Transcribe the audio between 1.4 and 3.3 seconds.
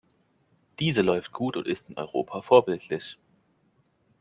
und ist in Europa vorbildlich.